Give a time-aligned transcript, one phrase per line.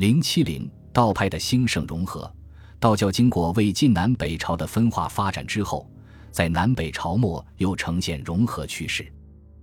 [0.00, 2.34] 零七零道派的兴盛融合，
[2.78, 5.86] 道教经过魏晋南北朝的分化发展之后，
[6.30, 9.06] 在南北朝末又呈现融合趋势。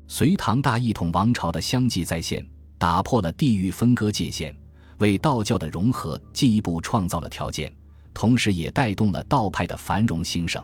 [0.08, 2.48] 隋唐大一统王朝的相继再现，
[2.78, 4.56] 打破了地域分割界限，
[5.00, 7.76] 为道教的融合进一步创造了条件，
[8.14, 10.64] 同时也带动了道派的繁荣兴盛。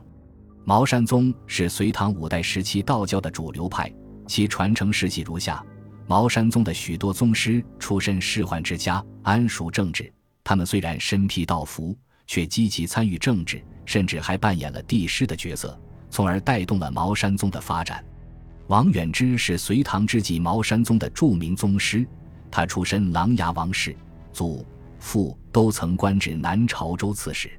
[0.65, 3.91] 茅山宗是隋唐五代时期道教的主流派，
[4.27, 5.65] 其传承事迹如下：
[6.05, 10.11] 茅山宗的许多宗师出身仕宦之家，谙熟政治。
[10.43, 15.79] 他们虽然身披道服，却积极参与政治，甚至还扮演了帝师的角色，
[16.09, 18.03] 从而带动了茅山宗的发展。
[18.67, 22.05] 王远之是隋唐之际茅山宗的著名宗师，
[22.51, 23.95] 他出身琅琊王氏，
[24.31, 24.65] 祖
[24.99, 27.51] 父都曾官至南朝州刺史。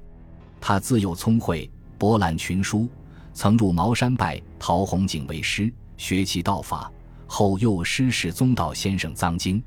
[0.59, 1.69] 他自幼聪慧。
[1.97, 2.89] 博览群书，
[3.33, 6.91] 曾入茅山拜陶弘景为师，学其道法。
[7.27, 9.61] 后又师事宗道先生臧经。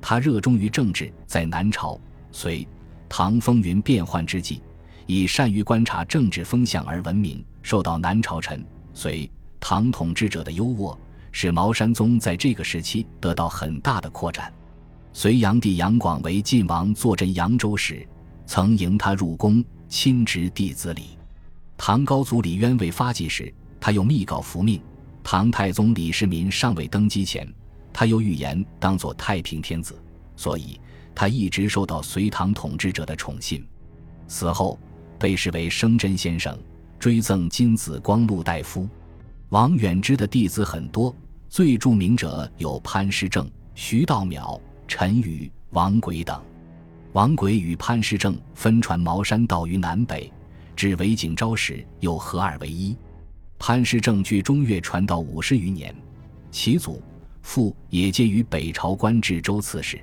[0.00, 2.00] 他热衷于政治，在南朝、
[2.32, 2.66] 隋、
[3.08, 4.60] 唐风云变幻之际，
[5.06, 10.98] 以善于观察政治风向而闻名，受到南朝臣、隋、唐统治者的优渥，
[11.30, 14.52] 使茅山宗在这个时期得到很大的扩展。
[15.12, 18.06] 隋炀帝杨广为晋王坐镇扬州时，
[18.46, 21.18] 曾迎他入宫，亲执弟子礼。
[21.76, 24.80] 唐高祖李渊未发迹时，他又密告伏命。
[25.24, 27.46] 唐太宗李世民尚未登基前，
[27.92, 30.00] 他又预言当做太平天子，
[30.36, 30.80] 所以
[31.14, 33.64] 他一直受到隋唐统治者的宠信。
[34.26, 34.78] 死后
[35.18, 36.58] 被视为生真先生，
[36.98, 38.88] 追赠金紫光禄大夫。
[39.50, 41.14] 王远之的弟子很多，
[41.48, 46.42] 最著名者有潘师正、徐道邈、陈宇、王轨等。
[47.12, 50.32] 王轨与潘师正分传茅山道于南北。
[50.74, 52.96] 至韦景昭时，又合二为一。
[53.64, 55.94] 潘师正据中岳传道五十余年，
[56.50, 57.00] 其祖
[57.42, 60.00] 父也皆于北朝官至州刺史。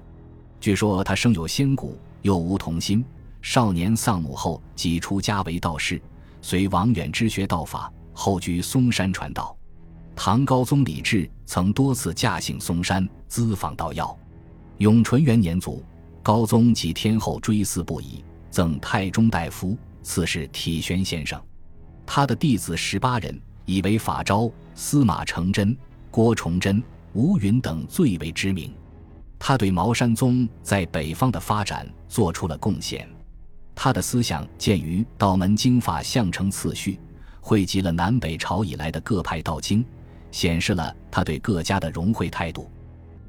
[0.62, 3.04] 据说他生有仙骨，又无童心，
[3.42, 6.02] 少年丧母后即出家为道士，
[6.42, 9.54] 随王远之学道法，后居嵩山传道。
[10.16, 14.18] 唐高宗李治曾多次驾幸嵩山咨访道要。
[14.78, 15.84] 永淳元年卒，
[16.24, 19.78] 高宗及天后追思不已，赠太中大夫。
[20.02, 21.38] 此是体玄先生，
[22.06, 23.38] 他的弟子十八人，
[23.70, 25.78] 以为法昭、司马承祯、
[26.10, 26.82] 郭崇祯、
[27.14, 28.74] 吴云等最为知名。
[29.38, 33.08] 他对茅山宗在北方的发展做出了贡献。
[33.76, 37.00] 他的思想见于道门经法相承次序，
[37.40, 39.86] 汇集了南北朝以来的各派道经，
[40.32, 42.72] 显示了他对各家的融会态度。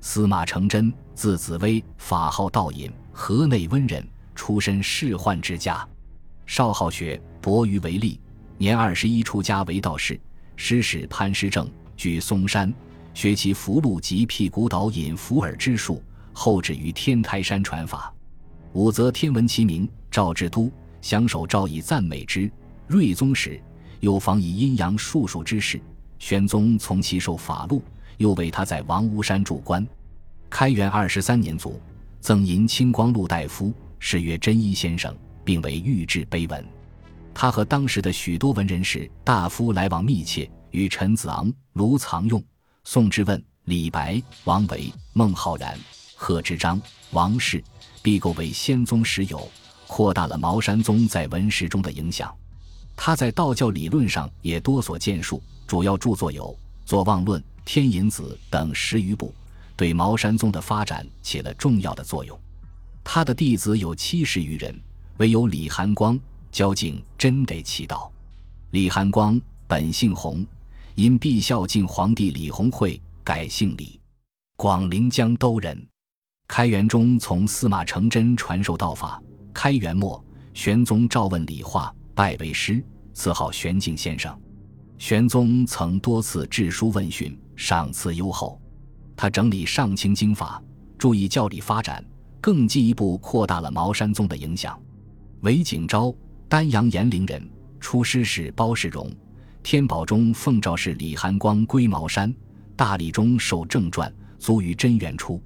[0.01, 4.03] 司马承祯，字子威，法号道隐，河内温人，
[4.35, 5.87] 出身仕宦之家。
[6.47, 8.19] 少好学，博于为吏。
[8.57, 10.21] 年二十一出家为道士，
[10.63, 11.67] 师使潘师正
[11.97, 12.73] 居嵩山，
[13.15, 16.03] 学其符箓及辟谷导引伏耳之术，
[16.35, 18.13] 后至于天台山传法。
[18.75, 22.49] 武则天闻其名，赵之都，享首诏以赞美之。
[22.89, 23.59] 睿宗时，
[24.01, 25.81] 又访以阴阳术数之事。
[26.19, 27.83] 玄宗从其受法禄，
[28.19, 29.85] 又为他在王屋山驻官。
[30.51, 31.81] 开元二十三年卒，
[32.21, 35.17] 赠银清光禄大夫，谥曰真一先生。
[35.43, 36.65] 并为御制碑文。
[37.41, 42.45] 他和当时的许多文人士、大夫来往密切，与陈子昂、卢藏用、
[42.85, 45.75] 宋之问、李白、王维、孟浩然、
[46.15, 46.79] 贺知章、
[47.13, 47.65] 王氏，
[48.03, 49.51] 毕构为仙宗时友，
[49.87, 52.31] 扩大了茅山宗在文史中的影响。
[52.95, 56.45] 他在道教理论上也多所建树，主要著作有
[56.87, 59.35] 《左望论》《天隐子》等十余部，
[59.77, 62.39] 对茅山宗的发展起了重要的作用。
[63.03, 64.79] 他的弟子有七十余人。
[65.17, 66.19] 唯有李含光
[66.51, 68.09] 交敬真得祈祷。
[68.71, 70.47] 李含光本姓洪，
[70.95, 73.99] 因必孝敬皇帝李弘会，改姓李。
[74.57, 75.87] 广陵江都人。
[76.47, 79.23] 开元中从司马承祯传授道法。
[79.55, 80.23] 开元末，
[80.55, 84.37] 玄宗召问李化，拜为师，赐号玄静先生。
[84.99, 88.61] 玄宗曾多次致书问讯，赏赐优厚。
[89.17, 90.63] 他整理上清经法，
[90.99, 92.05] 注意教理发展，
[92.41, 94.81] 更进一步扩大了茅山宗的影响。
[95.41, 96.15] 韦景昭，
[96.51, 97.49] 丹阳延陵人，
[97.79, 99.09] 出师使包世荣。
[99.63, 102.35] 天宝中奉诏使李含光归茅山，
[102.75, 105.41] 大礼中受正传，卒于贞元初。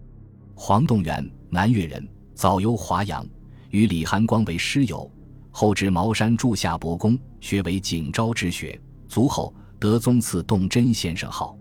[0.55, 3.23] 黄洞元，南岳人，早游华阳，
[3.69, 5.11] 与李含光为师友。
[5.51, 8.81] 后至茅山住下博公，学为景昭之学。
[9.07, 11.55] 卒后得宗赐洞真先生号。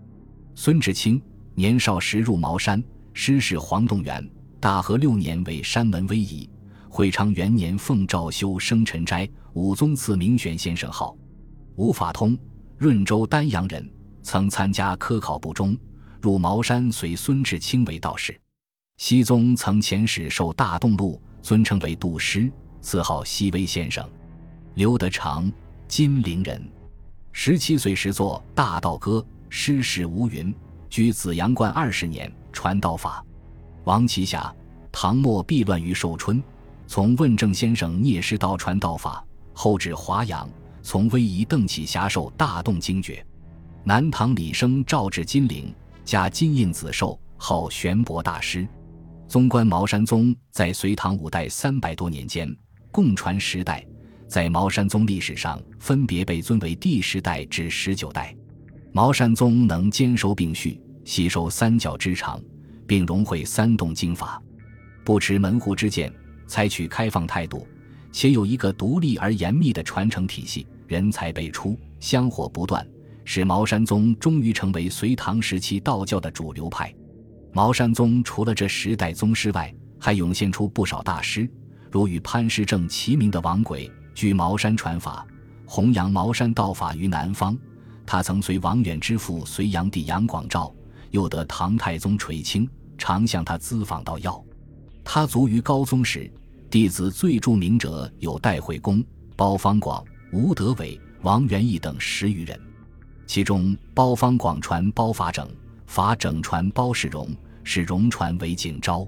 [0.54, 1.20] 孙志清，
[1.54, 2.82] 年少时入茅山，
[3.12, 4.26] 师事黄洞元。
[4.58, 6.48] 大和六年为山门威仪。
[6.96, 11.16] 会昌元年，奉诏修生辰斋，武宗赐明玄先生号。
[11.74, 12.38] 吴法通，
[12.78, 13.92] 润州丹阳人，
[14.22, 15.76] 曾参加科考不中，
[16.22, 18.40] 入茅山，随孙志清为道士。
[18.98, 22.48] 熹宗曾遣使受大洞路，尊称为杜师，
[22.80, 24.08] 赐号西威先生。
[24.74, 25.50] 刘德长，
[25.88, 26.64] 金陵人，
[27.32, 29.18] 十七岁时作《大道歌》，
[29.48, 30.54] 诗史无云。
[30.88, 33.20] 居紫阳观二十年，传道法。
[33.82, 34.54] 王其下，
[34.92, 36.40] 唐末避乱于寿春，
[36.86, 40.48] 从问政先生聂师道传道法，后至华阳，
[40.82, 43.24] 从威仪邓启霞受大洞经诀。
[43.82, 48.66] 南唐李生诏至金陵，加金印子授，号玄博大师。
[49.26, 52.54] 宗观茅山宗在隋唐五代三百多年间
[52.90, 53.84] 共传十代。
[54.28, 58.34] 在茅山宗历史上，分别被尊为第十代至十九代。
[58.92, 62.40] 茅山宗能兼收并蓄，吸收三教之长，
[62.86, 64.40] 并融会三洞经法，
[65.04, 66.12] 不持门户之见，
[66.46, 67.66] 采取开放态度，
[68.12, 72.86] 且有一个独立而严密的传承体系，人才辈出，香火不断，
[73.24, 76.94] 使茅山宗终于成为隋唐时期道教的主流派。
[77.52, 81.48] 茅山宗除了这十代宗师外，还涌现出不少大师，
[81.90, 83.90] 如与潘师正齐名的王轨。
[84.14, 85.26] 据茅山传法，
[85.66, 87.56] 弘扬茅山道法于南方。
[88.06, 90.72] 他曾随王远之父隋炀帝杨广照，
[91.10, 92.68] 又得唐太宗垂青，
[92.98, 94.44] 常向他咨访道要。
[95.04, 96.30] 他卒于高宗时，
[96.70, 99.04] 弟子最著名者有戴惠公、
[99.36, 102.58] 包方广、吴德伟、王元义等十余人。
[103.26, 105.48] 其中，包方广传包法整，
[105.86, 107.28] 法整传包世荣，
[107.62, 109.06] 是荣传为景昭。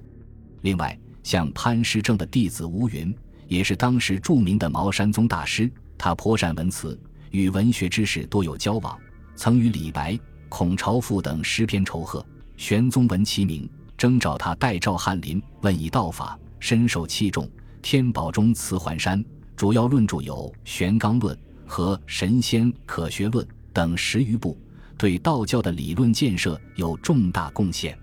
[0.60, 3.12] 另外，像潘师正的弟子吴云。
[3.48, 7.00] 也是当时著名的茅山宗大师，他颇善文辞，
[7.30, 8.98] 与文学之士多有交往，
[9.36, 12.26] 曾与李白、孔朝父等诗篇酬贺。
[12.56, 17.48] 玄宗闻其名，征召他代召翰林，问以道法，深受器重。
[17.82, 24.58] 天宝中辞环山，主要论著有《玄纲论》和《神仙可学论》等十余部，
[24.98, 27.96] 对道教的理论建设有重大贡献。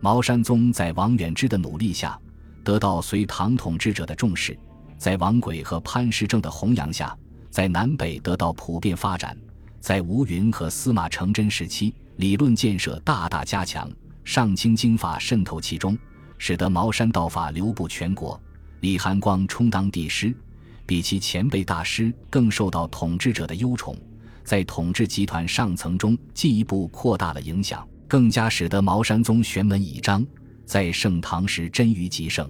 [0.00, 2.18] 茅山宗在王远之的努力下，
[2.62, 4.56] 得到隋唐统治者的重视。
[4.96, 7.16] 在王轨和潘师正的弘扬下，
[7.50, 9.36] 在南北得到普遍发展。
[9.80, 13.90] 在吴云和司马承祯时期，理论建设大大加强，
[14.26, 15.96] 上清经法渗透其中，
[16.36, 18.38] 使得茅山道法流布全国。
[18.80, 20.36] 李含光充当帝师，
[20.84, 23.96] 比其前辈大师更受到统治者的优宠，
[24.44, 30.26] 在统治集团上层中进一步扩大了影响，更加使得茅山宗玄门以彰，
[30.66, 32.46] 在盛唐时臻于极盛。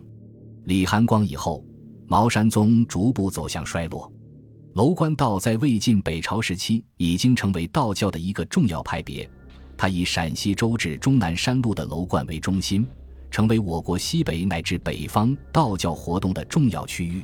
[0.65, 1.65] 李含光以后。
[2.09, 4.09] 茅山宗逐步走向衰落，
[4.75, 9.29] 楼观道在魏晋北朝时期已经成为道教的一个重要派别。
[9.77, 12.87] 它以陕西周至终南山路的楼观为中心，
[13.31, 17.23] 成为我国西北乃至北方道教活动的重要区域。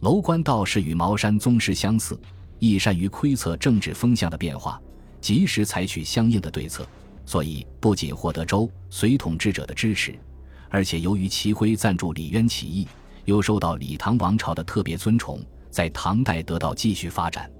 [0.00, 2.18] 楼观道是与茅山宗师相似，
[2.58, 4.80] 亦善于窥测政治风向的变化，
[5.20, 6.86] 及时采取相应的对策，
[7.24, 10.14] 所以不仅获得周隋统治者的支持，
[10.68, 12.86] 而且由于齐辉赞助李渊起义。
[13.24, 17.50] 又受到李唐王朝的特别尊崇，在唐代得到继续发展。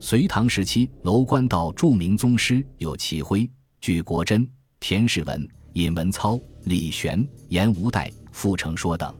[0.00, 3.48] 隋唐时期，楼观道著名宗师有齐辉、
[3.84, 4.48] 具国珍、
[4.80, 9.14] 田世文、尹文操、李玄、严无代、傅成说等。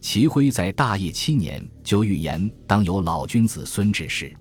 [0.00, 4.36] 齐辉在大业七年就预言当有老君子孙之事。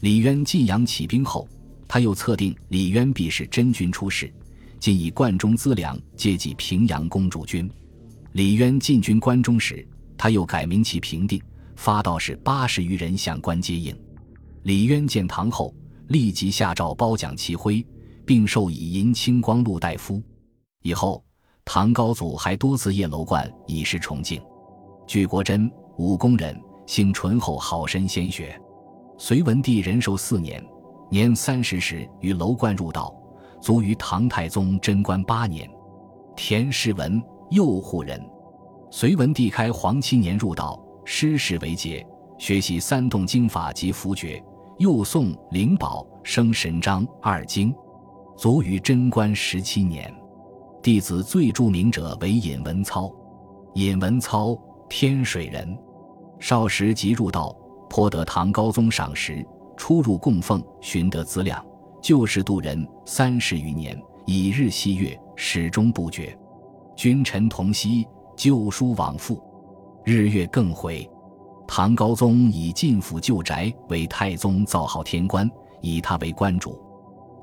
[0.00, 1.48] 李渊晋阳起兵后，
[1.88, 4.30] 他又测定李渊必是真君出世，
[4.78, 7.66] 竟以贯中资粮接济平阳公主军。
[8.32, 9.88] 李渊进军关中时。
[10.18, 11.40] 他又改名其平定，
[11.76, 13.96] 发道士八十余人向关接应。
[14.64, 15.74] 李渊见唐后，
[16.08, 17.82] 立即下诏褒奖齐辉，
[18.28, 20.22] 并授以银青光禄大夫。
[20.82, 21.24] 以后，
[21.64, 24.38] 唐高祖还多次谒楼观以示崇敬。
[25.06, 26.54] 据国珍，武功人，
[26.84, 28.60] 性醇厚，好身先学。
[29.16, 30.62] 隋文帝仁寿四年，
[31.10, 33.16] 年三十时，于楼观入道，
[33.62, 35.66] 卒于唐太宗贞观八年。
[36.36, 38.22] 田世文，右护人。
[38.90, 42.06] 隋文帝开皇七年入道，师事为节，
[42.36, 44.42] 学习三洞经法及符诀，
[44.76, 47.74] 又诵灵宝、生神章二经，
[48.38, 50.14] 卒于贞观十七年。
[50.80, 53.12] 弟子最著名者为尹文操。
[53.74, 54.56] 尹文操，
[54.88, 55.76] 天水人，
[56.38, 57.52] 少时即入道，
[57.90, 59.44] 颇得唐高宗赏识，
[59.76, 61.62] 出入供奉，寻得资粮，
[62.00, 66.38] 救世度人三十余年，以日夕月，始终不绝。
[66.94, 68.06] 君臣同惜。
[68.36, 69.42] 旧书往复，
[70.04, 71.04] 日月更回。
[71.66, 76.80] 唐高宗以进府旧宅为太宗造号天官，以他为官主。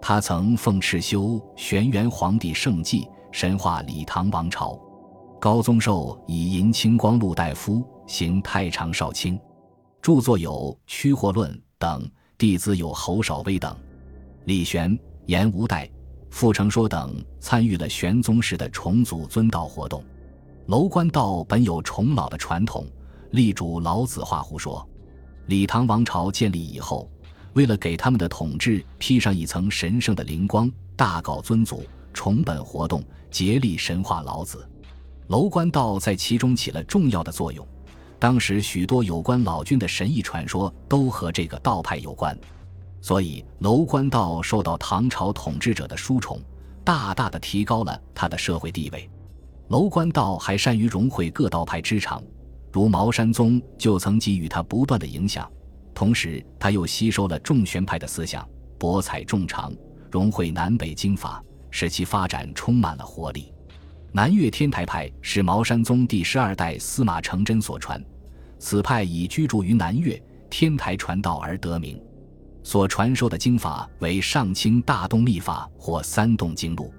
[0.08, 4.80] 他曾奉敕修玄元皇帝圣迹，神化李唐王朝。
[5.42, 9.36] 高宗寿以银青光禄大夫，行太常少卿。
[10.04, 12.08] 著作有《屈祸论》等，
[12.38, 13.76] 弟子有侯少威等。
[14.44, 14.96] 李玄、
[15.26, 15.90] 严无代、
[16.30, 20.04] 傅成说等参与了玄宗时的重祖尊道活动。
[20.68, 22.86] 楼观道本有崇老的传统，
[23.32, 24.88] 力主老子化胡说。
[25.48, 27.10] 李唐王朝建立以后，
[27.56, 34.68] 为了给他们的统治披上一层神圣的灵光，大搞尊祖崇本活动，竭力神化老子。
[35.28, 37.66] 楼观道在其中起了重要的作用。
[38.20, 42.38] 当时许多有关老君的神异传说都和这个道派有关，
[43.00, 46.42] 所以楼观道受到唐朝统治者的殊宠，
[46.84, 49.10] 大大的提高了他的社会地位。
[49.70, 52.22] 楼观道还善于融汇各道派之长，
[52.74, 55.50] 如茅山宗就曾给予他不断的影响。
[55.96, 58.46] 同时，他又吸收了众玄派的思想，
[58.78, 59.74] 博采众长，
[60.12, 63.52] 融汇南北经法，使其发展充满了活力。
[64.12, 68.04] 南岳天台派是茅山宗第十二代司马承祯所传，
[68.60, 71.98] 此派以居住于南岳天台传道而得名，
[72.62, 76.94] 所传授的经法为上清大洞密法或三洞经录，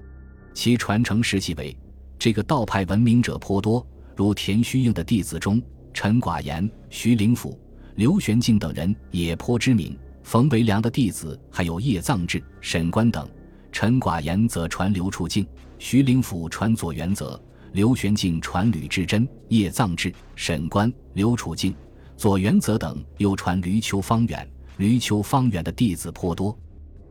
[0.55, 1.77] 其传承时期为
[2.19, 3.87] 这个道派闻名者颇多，
[4.17, 5.61] 如田虚应的弟子中，
[5.93, 7.59] 陈寡言、徐灵甫、
[7.97, 9.99] 刘玄敬等人也颇知名。
[10.23, 13.29] 冯维良的弟子还有叶藏志、沈观等。
[13.73, 15.47] 陈寡言则传刘处敬。
[15.79, 17.41] 徐灵甫传左元则，
[17.73, 21.75] 刘玄敬传吕志珍、叶藏志、沈观、刘处敬、
[22.17, 24.49] 左元泽等，又传闾丘方远。
[24.79, 26.57] 闾丘方远的弟子颇多，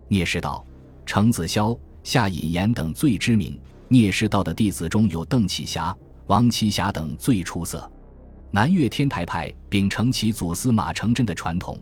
[0.08, 0.66] 聂师道、
[1.06, 3.60] 程子霄、夏隐言等最知名。
[3.88, 5.96] 聂师道的弟子中有邓启霞、
[6.28, 7.90] 王栖霞等最出色。
[8.52, 11.78] 南岳天台派秉承其祖司马承祯的传统，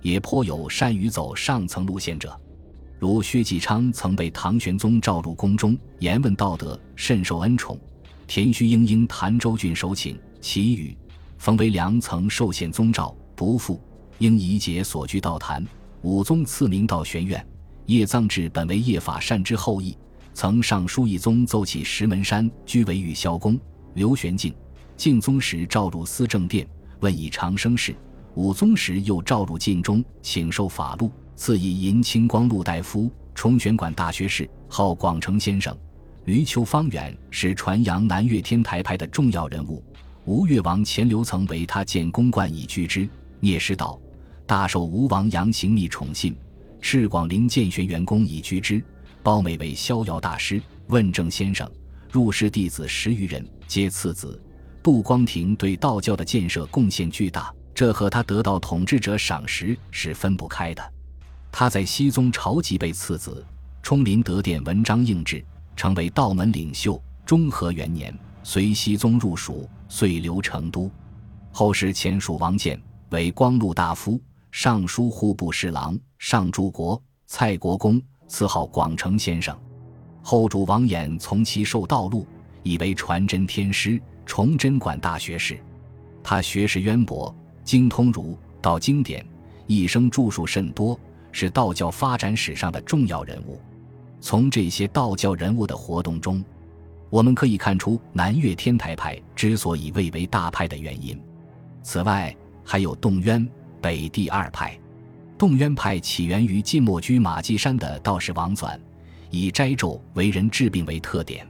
[0.00, 2.38] 也颇有善于走上层路线者。
[2.98, 7.78] 如薛继昌曾被唐玄宗召入宫中，言问道德，甚受恩宠。
[8.26, 10.96] 田虚英因潭州郡守请，其余
[11.36, 13.78] 冯维良曾受献宗诏，不赴，
[14.18, 15.62] 应仪节所居道坛。
[16.00, 17.44] 武宗赐名道玄院。
[17.86, 19.94] 叶藏志本为叶法善之后裔，
[20.32, 23.60] 曾上书一宗奏起石门山居为玉霄宫。
[23.92, 24.54] 刘玄敬
[24.96, 26.66] 敬宗时召入思政殿，
[27.00, 27.94] 问以长生事。
[28.34, 31.10] 武宗时又召入禁中，请受法禄。
[31.36, 35.76] 赐以银青光禄大夫、崇玄馆大学士，号广成先生。
[36.26, 39.82] 闾丘方远是传扬南岳天台派的重要人物。
[40.24, 43.08] 吴越王钱镠曾为他建公观以居之。
[43.40, 44.00] 聂师道
[44.46, 46.36] 大受吴王杨行密宠信，
[46.80, 48.82] 赤广陵建玄元宫以居之。
[49.22, 51.70] 包美为逍遥大师、问政先生，
[52.10, 54.40] 入室弟子十余人，皆次子。
[54.84, 60.92] 杜光庭对道教的建设贡献巨大，这和他得到统治者赏识是分不开的。
[61.50, 63.42] 他在熹宗朝即被赐子，
[63.82, 65.42] 冲临德殿文章应制，
[65.74, 67.02] 成为道门领袖。
[67.24, 70.90] 中和元年，随熹宗入蜀，遂留成都。
[71.50, 77.98] 后世前蜀王建为光禄大夫、尚书户部侍郎、上柱国、蔡国公，
[78.28, 79.58] 赐号广成先生。
[80.20, 82.26] 后主王衍从其受道路，
[82.62, 85.58] 以为传真天师、崇祯馆大学士。
[86.22, 89.24] 他学识渊博，精通儒道经典，
[89.66, 90.98] 一生著述甚多。
[91.36, 93.60] 是道教发展史上的重要人物。
[94.20, 96.44] 从这些道教人物的活动中，
[97.10, 101.20] 我们可以看出南岳天台派之所以蔚为大派的原因。
[101.82, 102.32] 此外，
[102.64, 103.44] 还有洞渊、
[103.80, 104.78] 北第二派。
[105.36, 108.78] 洞渊派起源于晋末居马髻山的道士王纂，
[109.28, 111.44] 以斋咒、为人治病为特点。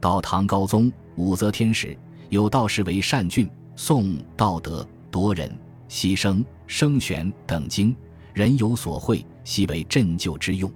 [0.00, 1.96] 到唐高宗武则天时，
[2.30, 5.50] 有道士为善俊诵道德、夺人、
[5.88, 7.94] 牺牲、生玄等经。
[8.32, 10.72] 人有所会，悉为镇救之用。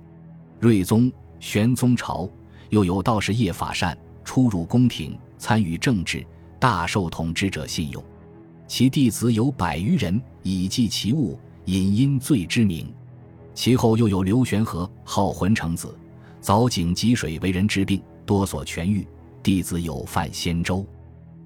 [0.60, 2.28] 睿宗、玄宗朝
[2.68, 6.24] 又有道士叶法善出入宫廷，参与政治，
[6.58, 8.02] 大受统治者信用。
[8.66, 12.92] 其弟子有百余人，以记其物，引因罪之名。
[13.54, 15.96] 其后又有刘玄和，号浑成子，
[16.42, 19.06] 凿井汲水，为人治病，多所痊愈。
[19.46, 20.84] 弟子有范仙舟。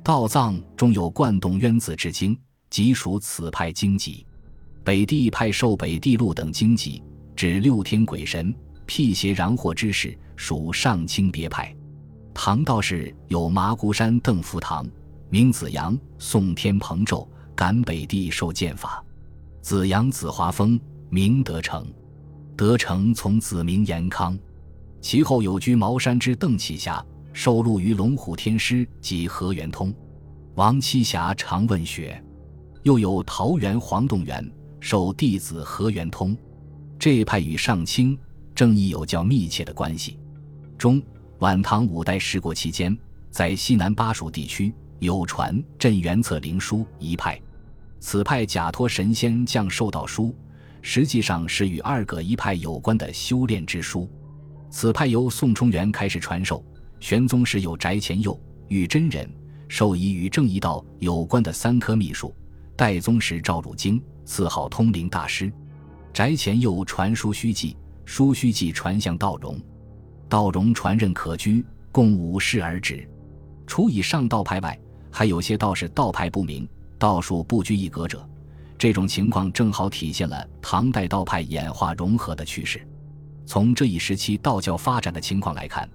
[0.03, 2.35] 道藏中有贯洞渊子之经，
[2.71, 4.27] 即属此派经籍。
[4.83, 7.03] 北地派受北地录等经籍，
[7.37, 8.55] 指六天鬼神
[8.87, 11.77] 辟邪攘祸之事，属上清别派。
[12.33, 14.89] 唐道士有麻姑山邓福堂、
[15.29, 19.05] 名子阳、宋天蓬咒，赶北地受剑法。
[19.61, 20.81] 子阳子华峰，
[21.11, 21.87] 名德成，
[22.57, 24.39] 德成从子名延康。
[25.03, 29.95] 其后有居茅山之邓启霞，受禄于龙虎天师及何元通。
[30.55, 32.23] 王栖霞常问学，
[32.83, 34.51] 又有桃园黄洞元。
[34.83, 36.35] 受弟子何元通，
[36.99, 38.19] 这一派与上清
[38.55, 40.19] 正义有较密切的关系。
[40.79, 41.03] 中
[41.41, 42.97] 晚唐五代十国期间，
[43.31, 47.39] 在西南巴蜀地区有传镇元策灵书一派，
[47.99, 50.35] 此派假托神仙降授道书，
[50.81, 54.09] 实际上是与二葛一派有关的修炼之书。
[54.71, 56.65] 此派由宋冲元开始传授，
[57.01, 58.39] 玄宗时有翟乾佑、
[58.69, 59.29] 玉真人、
[59.69, 62.35] 授以与正一道有关的三科秘术。
[62.77, 65.51] 代宗时赵汝京，赐号通灵大师。
[66.13, 69.59] 翟乾佑传书虚记，书虚记传向道荣，
[70.29, 73.09] 道荣传任可居，共五世而止。
[73.67, 74.79] 除以上道派外，
[75.11, 78.27] 还有些道士道派不明，道术不拘一格者。
[78.77, 82.87] 这种情况正好体现了唐代道派演化融合的趋势。
[83.47, 85.89] 从这一时期道教发展的情况来看，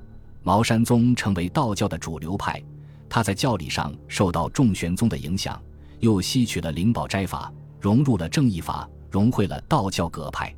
[0.46, 2.64] 茅山宗成为道教的主流派，
[3.10, 5.60] 他在教理上受到众玄宗的影响。
[6.02, 10.54] 又吸取了灵宝斋法，融入了正义法，融汇了道教各派。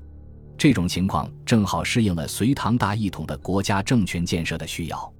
[0.57, 5.13] 这种情况正好适应了隋唐大一统的国家政权建设的需要。